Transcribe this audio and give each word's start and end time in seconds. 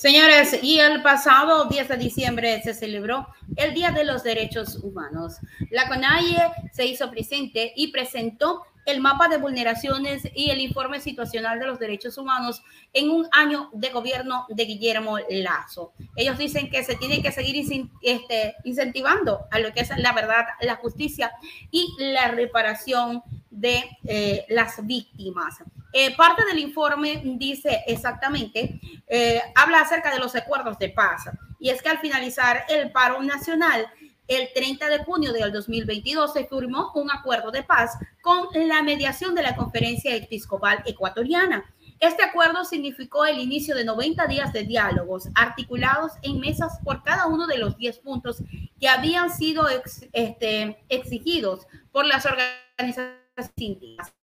Señores, 0.00 0.58
y 0.62 0.78
el 0.78 1.02
pasado 1.02 1.66
10 1.66 1.88
de 1.88 1.96
diciembre 1.98 2.62
se 2.62 2.72
celebró 2.72 3.28
el 3.56 3.74
Día 3.74 3.90
de 3.90 4.04
los 4.04 4.22
Derechos 4.22 4.76
Humanos. 4.82 5.34
La 5.70 5.88
CONAIE 5.88 6.38
se 6.72 6.86
hizo 6.86 7.10
presente 7.10 7.74
y 7.76 7.88
presentó 7.88 8.62
el 8.86 9.02
mapa 9.02 9.28
de 9.28 9.36
vulneraciones 9.36 10.22
y 10.34 10.48
el 10.48 10.60
informe 10.60 11.00
situacional 11.00 11.58
de 11.58 11.66
los 11.66 11.78
derechos 11.78 12.16
humanos 12.16 12.62
en 12.94 13.10
un 13.10 13.28
año 13.32 13.68
de 13.74 13.90
gobierno 13.90 14.46
de 14.48 14.64
Guillermo 14.64 15.18
Lazo. 15.28 15.92
Ellos 16.16 16.38
dicen 16.38 16.70
que 16.70 16.82
se 16.82 16.96
tiene 16.96 17.20
que 17.20 17.30
seguir 17.30 17.62
este, 18.00 18.54
incentivando 18.64 19.40
a 19.50 19.58
lo 19.58 19.70
que 19.74 19.80
es 19.80 19.90
la 19.98 20.14
verdad, 20.14 20.46
la 20.62 20.76
justicia 20.76 21.30
y 21.70 21.94
la 21.98 22.28
reparación 22.28 23.22
de 23.50 23.84
eh, 24.04 24.46
las 24.48 24.86
víctimas. 24.86 25.58
Eh, 25.92 26.14
parte 26.16 26.44
del 26.44 26.58
informe 26.58 27.22
dice 27.24 27.82
exactamente, 27.86 28.80
eh, 29.06 29.40
habla 29.54 29.80
acerca 29.80 30.12
de 30.12 30.18
los 30.18 30.34
acuerdos 30.36 30.78
de 30.78 30.90
paz. 30.90 31.24
Y 31.58 31.70
es 31.70 31.82
que 31.82 31.88
al 31.88 31.98
finalizar 31.98 32.64
el 32.68 32.90
paro 32.92 33.22
nacional, 33.22 33.86
el 34.28 34.48
30 34.54 34.88
de 34.88 34.98
junio 34.98 35.32
del 35.32 35.52
2022 35.52 36.32
se 36.32 36.46
firmó 36.46 36.92
un 36.94 37.10
acuerdo 37.10 37.50
de 37.50 37.64
paz 37.64 37.98
con 38.22 38.46
la 38.68 38.80
mediación 38.80 39.34
de 39.34 39.42
la 39.42 39.56
Conferencia 39.56 40.14
Episcopal 40.14 40.82
Ecuatoriana. 40.86 41.64
Este 41.98 42.22
acuerdo 42.22 42.64
significó 42.64 43.26
el 43.26 43.40
inicio 43.40 43.74
de 43.74 43.84
90 43.84 44.26
días 44.28 44.52
de 44.52 44.62
diálogos 44.62 45.28
articulados 45.34 46.12
en 46.22 46.38
mesas 46.38 46.78
por 46.84 47.02
cada 47.02 47.26
uno 47.26 47.48
de 47.48 47.58
los 47.58 47.76
10 47.76 47.98
puntos 47.98 48.42
que 48.80 48.88
habían 48.88 49.30
sido 49.30 49.66
este, 50.12 50.78
exigidos 50.88 51.66
por 51.90 52.06
las 52.06 52.24
organizaciones 52.24 53.50
sínditas. 53.56 54.19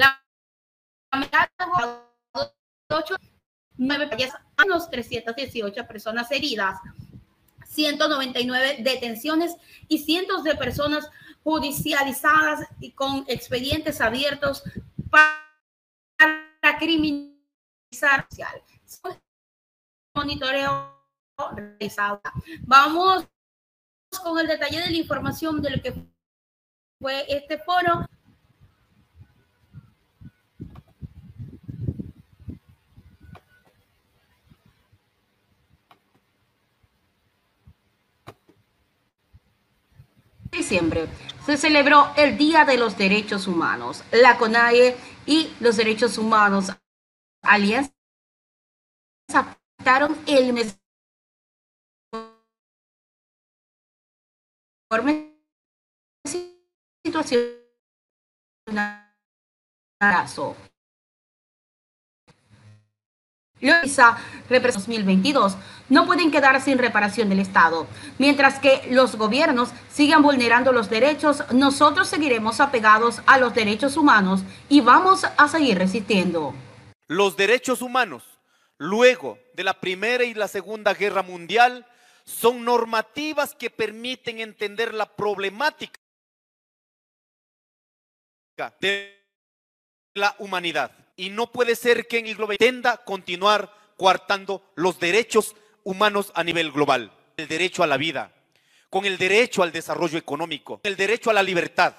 La 0.00 0.24
mitad 1.18 1.48
de 1.58 2.48
8, 2.88 3.16
9 3.76 4.10
años, 4.56 4.90
318 4.90 5.86
personas 5.86 6.30
heridas, 6.30 6.78
199 7.66 8.78
detenciones 8.80 9.56
y 9.88 9.98
cientos 9.98 10.42
de 10.42 10.56
personas 10.56 11.10
judicializadas 11.42 12.66
y 12.80 12.92
con 12.92 13.24
expedientes 13.28 14.00
abiertos 14.00 14.62
para 15.10 16.78
criminalizar 16.78 18.26
monitoreo 20.14 20.96
realizado. 21.54 22.22
Vamos 22.62 23.26
con 24.22 24.38
el 24.38 24.46
detalle 24.46 24.80
de 24.80 24.90
la 24.90 24.96
información 24.96 25.60
de 25.60 25.70
lo 25.70 25.82
que 25.82 25.94
fue 27.00 27.24
este 27.28 27.58
foro. 27.58 28.06
Se 41.46 41.56
celebró 41.56 42.12
el 42.16 42.38
Día 42.38 42.64
de 42.64 42.76
los 42.76 42.96
Derechos 42.96 43.46
Humanos. 43.46 44.04
La 44.12 44.38
CONAIE 44.38 44.96
y 45.26 45.52
los 45.58 45.76
Derechos 45.76 46.16
Humanos 46.16 46.72
Alianza 47.42 47.92
aceptaron 49.28 50.16
el 50.26 50.52
situación 63.60 64.16
2022 64.48 65.56
no 65.88 66.06
pueden 66.06 66.30
quedar 66.30 66.60
sin 66.60 66.78
reparación 66.78 67.28
del 67.28 67.40
Estado. 67.40 67.86
Mientras 68.18 68.58
que 68.58 68.88
los 68.90 69.16
gobiernos 69.16 69.70
sigan 69.92 70.22
vulnerando 70.22 70.72
los 70.72 70.88
derechos, 70.88 71.44
nosotros 71.52 72.08
seguiremos 72.08 72.60
apegados 72.60 73.20
a 73.26 73.38
los 73.38 73.54
derechos 73.54 73.96
humanos 73.96 74.42
y 74.68 74.80
vamos 74.80 75.24
a 75.24 75.48
seguir 75.48 75.78
resistiendo. 75.78 76.54
Los 77.08 77.36
derechos 77.36 77.82
humanos, 77.82 78.22
luego 78.78 79.38
de 79.54 79.64
la 79.64 79.74
Primera 79.74 80.24
y 80.24 80.34
la 80.34 80.48
Segunda 80.48 80.94
Guerra 80.94 81.22
Mundial, 81.22 81.86
son 82.24 82.64
normativas 82.64 83.54
que 83.54 83.68
permiten 83.68 84.38
entender 84.40 84.94
la 84.94 85.06
problemática 85.06 85.98
de 88.80 89.26
la 90.14 90.36
humanidad 90.38 90.99
y 91.20 91.28
no 91.28 91.52
puede 91.52 91.76
ser 91.76 92.06
que 92.08 92.16
en 92.16 92.26
el 92.26 92.34
global 92.34 92.56
tenda 92.56 92.96
continuar 92.96 93.76
coartando 93.98 94.72
los 94.74 94.98
derechos 94.98 95.54
humanos 95.84 96.32
a 96.34 96.42
nivel 96.42 96.72
global. 96.72 97.12
El 97.36 97.46
derecho 97.46 97.82
a 97.82 97.86
la 97.86 97.98
vida, 97.98 98.32
con 98.88 99.04
el 99.04 99.18
derecho 99.18 99.62
al 99.62 99.70
desarrollo 99.70 100.16
económico, 100.16 100.80
el 100.82 100.96
derecho 100.96 101.28
a 101.28 101.34
la 101.34 101.42
libertad, 101.42 101.94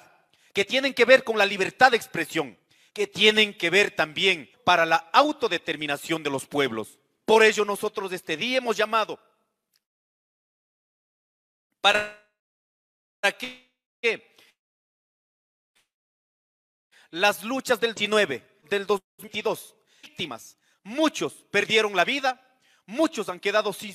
que 0.52 0.64
tienen 0.64 0.92
que 0.92 1.04
ver 1.04 1.22
con 1.22 1.38
la 1.38 1.46
libertad 1.46 1.92
de 1.92 1.98
expresión, 1.98 2.58
que 2.92 3.06
tienen 3.06 3.56
que 3.56 3.70
ver 3.70 3.92
también 3.92 4.50
para 4.64 4.84
la 4.84 5.08
autodeterminación 5.12 6.24
de 6.24 6.30
los 6.30 6.46
pueblos. 6.46 6.98
Por 7.24 7.44
ello 7.44 7.64
nosotros 7.64 8.12
este 8.12 8.36
día 8.36 8.58
hemos 8.58 8.76
llamado 8.76 9.20
para 11.80 12.18
que 13.38 13.70
las 17.12 17.44
luchas 17.44 17.78
del 17.78 17.94
19 17.94 18.50
del 18.72 18.86
2022. 18.86 19.76
Víctimas. 20.02 20.56
Muchos 20.82 21.34
perdieron 21.50 21.94
la 21.94 22.04
vida, 22.04 22.40
muchos 22.86 23.28
han 23.28 23.38
quedado 23.38 23.72
sin, 23.72 23.94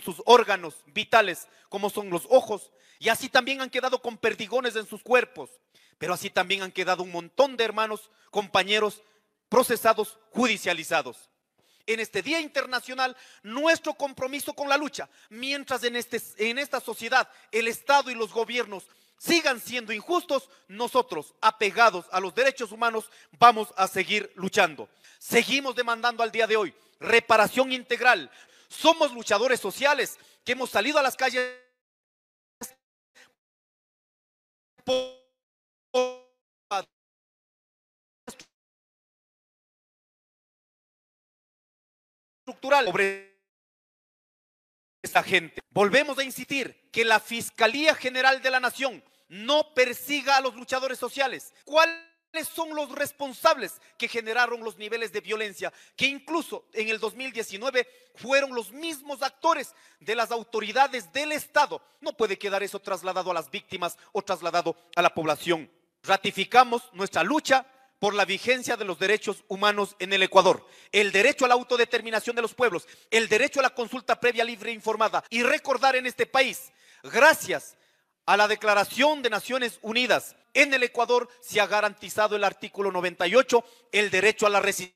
sus 0.00 0.22
órganos 0.24 0.74
vitales, 0.86 1.46
como 1.68 1.90
son 1.90 2.10
los 2.10 2.26
ojos, 2.30 2.72
y 2.98 3.10
así 3.10 3.28
también 3.28 3.60
han 3.60 3.70
quedado 3.70 4.00
con 4.00 4.16
perdigones 4.16 4.74
en 4.76 4.86
sus 4.86 5.02
cuerpos, 5.02 5.50
pero 5.98 6.14
así 6.14 6.30
también 6.30 6.62
han 6.62 6.72
quedado 6.72 7.02
un 7.02 7.12
montón 7.12 7.56
de 7.56 7.64
hermanos, 7.64 8.10
compañeros 8.30 9.02
procesados, 9.48 10.18
judicializados. 10.30 11.30
En 11.86 12.00
este 12.00 12.22
Día 12.22 12.40
Internacional, 12.40 13.14
nuestro 13.42 13.92
compromiso 13.92 14.54
con 14.54 14.70
la 14.70 14.78
lucha, 14.78 15.08
mientras 15.28 15.84
en, 15.84 15.96
este, 15.96 16.20
en 16.38 16.58
esta 16.58 16.80
sociedad 16.80 17.28
el 17.52 17.68
Estado 17.68 18.10
y 18.10 18.14
los 18.14 18.32
gobiernos 18.32 18.88
sigan 19.18 19.60
siendo 19.60 19.92
injustos, 19.92 20.48
nosotros, 20.68 21.34
apegados 21.40 22.06
a 22.12 22.20
los 22.20 22.34
derechos 22.34 22.72
humanos, 22.72 23.10
vamos 23.38 23.72
a 23.76 23.88
seguir 23.88 24.32
luchando. 24.34 24.88
Seguimos 25.18 25.74
demandando 25.74 26.22
al 26.22 26.30
día 26.30 26.46
de 26.46 26.56
hoy 26.56 26.74
reparación 27.00 27.72
integral. 27.72 28.30
Somos 28.68 29.12
luchadores 29.12 29.60
sociales 29.60 30.18
que 30.44 30.52
hemos 30.52 30.70
salido 30.70 30.98
a 30.98 31.02
las 31.02 31.16
calles 31.16 31.60
estructural 42.46 43.33
gente. 45.22 45.62
Volvemos 45.70 46.18
a 46.18 46.24
insistir 46.24 46.88
que 46.90 47.04
la 47.04 47.20
Fiscalía 47.20 47.94
General 47.94 48.40
de 48.42 48.50
la 48.50 48.60
Nación 48.60 49.02
no 49.28 49.74
persiga 49.74 50.36
a 50.36 50.40
los 50.40 50.54
luchadores 50.54 50.98
sociales. 50.98 51.52
¿Cuáles 51.64 52.48
son 52.52 52.74
los 52.74 52.90
responsables 52.90 53.80
que 53.96 54.08
generaron 54.08 54.64
los 54.64 54.76
niveles 54.76 55.12
de 55.12 55.20
violencia 55.20 55.72
que 55.96 56.06
incluso 56.06 56.66
en 56.72 56.88
el 56.88 56.98
2019 56.98 57.86
fueron 58.16 58.54
los 58.54 58.72
mismos 58.72 59.22
actores 59.22 59.74
de 60.00 60.14
las 60.14 60.30
autoridades 60.30 61.12
del 61.12 61.32
Estado? 61.32 61.82
No 62.00 62.16
puede 62.16 62.38
quedar 62.38 62.62
eso 62.62 62.80
trasladado 62.80 63.30
a 63.30 63.34
las 63.34 63.50
víctimas 63.50 63.98
o 64.12 64.22
trasladado 64.22 64.76
a 64.96 65.02
la 65.02 65.14
población. 65.14 65.70
Ratificamos 66.02 66.90
nuestra 66.92 67.22
lucha 67.22 67.66
por 67.98 68.14
la 68.14 68.24
vigencia 68.24 68.76
de 68.76 68.84
los 68.84 68.98
derechos 68.98 69.44
humanos 69.48 69.96
en 69.98 70.12
el 70.12 70.22
Ecuador, 70.22 70.66
el 70.92 71.12
derecho 71.12 71.44
a 71.44 71.48
la 71.48 71.54
autodeterminación 71.54 72.36
de 72.36 72.42
los 72.42 72.54
pueblos, 72.54 72.86
el 73.10 73.28
derecho 73.28 73.60
a 73.60 73.62
la 73.62 73.74
consulta 73.74 74.20
previa 74.20 74.44
libre 74.44 74.70
e 74.70 74.74
informada 74.74 75.24
y 75.30 75.42
recordar 75.42 75.96
en 75.96 76.06
este 76.06 76.26
país, 76.26 76.72
gracias 77.02 77.76
a 78.26 78.36
la 78.36 78.48
Declaración 78.48 79.22
de 79.22 79.30
Naciones 79.30 79.78
Unidas, 79.82 80.36
en 80.54 80.72
el 80.72 80.82
Ecuador 80.82 81.28
se 81.40 81.60
ha 81.60 81.66
garantizado 81.66 82.36
el 82.36 82.44
artículo 82.44 82.92
98, 82.92 83.64
el 83.92 84.10
derecho 84.10 84.46
a 84.46 84.50
la 84.50 84.60
resistencia. 84.60 84.94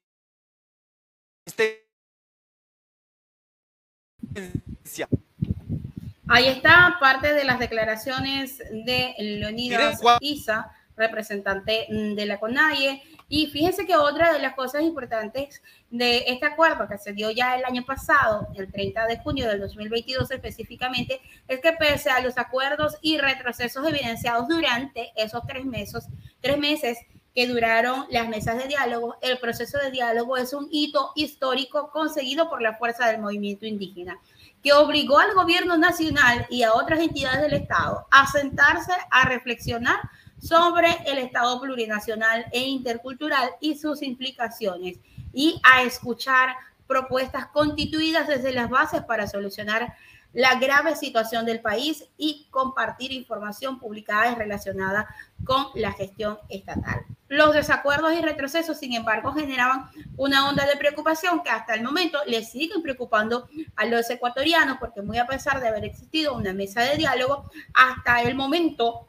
Ahí 6.29 6.47
está 6.47 6.97
parte 7.01 7.33
de 7.33 7.45
las 7.45 7.59
declaraciones 7.59 8.59
de 8.59 9.15
Leonidas 9.19 10.01
Isa, 10.21 10.71
representante 10.99 11.87
de 11.89 12.27
la 12.27 12.39
CONAIE, 12.39 13.03
y 13.29 13.47
fíjense 13.49 13.87
que 13.87 13.97
otra 13.97 14.33
de 14.33 14.39
las 14.39 14.55
cosas 14.55 14.83
importantes 14.83 15.63
de 15.91 16.25
este 16.27 16.47
acuerdo 16.47 16.89
que 16.89 16.99
se 16.99 17.13
dio 17.13 17.31
ya 17.31 17.57
el 17.57 17.65
año 17.65 17.85
pasado, 17.85 18.49
el 18.55 18.73
30 18.73 19.07
de 19.07 19.19
junio 19.19 19.47
del 19.49 19.61
2022 19.61 20.31
específicamente, 20.31 21.21
es 21.47 21.61
que 21.61 21.73
pese 21.73 22.11
a 22.11 22.21
los 22.21 22.39
acuerdos 22.39 22.97
y 23.03 23.19
retrocesos 23.19 23.87
evidenciados 23.87 24.49
durante 24.49 25.13
esos 25.15 25.43
tres 25.47 25.65
meses, 25.65 26.07
tres 26.41 26.59
meses 26.59 26.99
que 27.35 27.47
duraron 27.47 28.07
las 28.11 28.29
mesas 28.29 28.57
de 28.59 28.67
diálogo. 28.67 29.17
El 29.21 29.39
proceso 29.39 29.79
de 29.79 29.91
diálogo 29.91 30.37
es 30.37 30.53
un 30.55 30.67
hito 30.73 31.13
histórico 31.15 31.91
conseguido 31.93 32.49
por 32.49 32.63
la 32.63 32.77
fuerza 32.77 33.07
del 33.07 33.21
movimiento 33.21 33.67
indígena 33.67 34.19
que 34.63 34.73
obligó 34.73 35.19
al 35.19 35.35
gobierno 35.35 35.77
nacional 35.77 36.47
y 36.51 36.63
a 36.63 36.75
otras 36.75 37.01
entidades 37.01 37.43
del 37.43 37.55
Estado 37.55 38.07
a 38.11 38.27
sentarse 38.27 38.93
a 39.11 39.25
reflexionar 39.29 39.99
sobre 40.39 40.89
el 41.07 41.19
Estado 41.19 41.61
plurinacional 41.61 42.47
e 42.53 42.61
intercultural 42.61 43.51
y 43.61 43.77
sus 43.77 44.03
implicaciones 44.03 44.99
y 45.33 45.61
a 45.63 45.83
escuchar 45.83 46.55
propuestas 46.87 47.47
constituidas 47.49 48.27
desde 48.27 48.53
las 48.53 48.71
bases 48.71 49.03
para 49.03 49.27
solucionar 49.27 49.95
la 50.33 50.57
grave 50.57 50.95
situación 50.95 51.47
del 51.47 51.61
país 51.61 52.05
y 52.17 52.47
compartir 52.51 53.13
información 53.13 53.79
publicada 53.79 54.33
y 54.33 54.35
relacionada 54.35 55.09
con 55.45 55.67
la 55.75 55.93
gestión 55.93 56.39
estatal. 56.49 57.05
Los 57.29 57.55
desacuerdos 57.55 58.13
y 58.15 58.23
retrocesos, 58.23 58.79
sin 58.79 58.95
embargo, 58.95 59.33
generaban 59.33 59.91
una 60.17 60.49
onda 60.49 60.67
de 60.67 60.77
preocupación 60.77 61.43
que 61.43 61.51
hasta 61.51 61.75
el 61.75 61.83
momento 61.83 62.19
les 62.27 62.51
siguen 62.51 62.83
preocupando 62.83 63.49
a 63.77 63.85
los 63.87 64.09
ecuatorianos, 64.09 64.79
porque 64.79 65.03
muy 65.03 65.19
a 65.19 65.27
pesar 65.27 65.61
de 65.61 65.69
haber 65.69 65.85
existido 65.85 66.35
una 66.35 66.53
mesa 66.53 66.83
de 66.83 66.97
diálogo, 66.97 67.51
hasta 67.75 68.23
el 68.23 68.35
momento, 68.35 69.07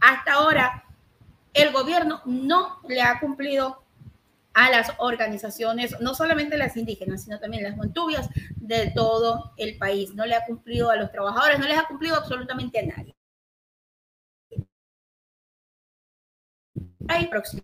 hasta 0.00 0.34
ahora, 0.34 0.84
el 1.54 1.72
gobierno 1.72 2.20
no 2.24 2.80
le 2.88 3.00
ha 3.02 3.18
cumplido 3.18 3.82
a 4.56 4.70
las 4.70 4.92
organizaciones, 4.98 6.00
no 6.00 6.14
solamente 6.14 6.56
las 6.56 6.76
indígenas, 6.78 7.24
sino 7.24 7.38
también 7.38 7.62
las 7.62 7.76
montubias 7.76 8.30
de 8.56 8.90
todo 8.94 9.52
el 9.58 9.76
país. 9.76 10.14
No 10.14 10.24
le 10.24 10.34
ha 10.34 10.46
cumplido 10.46 10.90
a 10.90 10.96
los 10.96 11.12
trabajadores, 11.12 11.58
no 11.58 11.66
les 11.66 11.78
ha 11.78 11.86
cumplido 11.86 12.16
absolutamente 12.16 12.78
a 12.78 12.86
nadie. 12.86 13.14
Hay 17.08 17.26
próxima. 17.28 17.62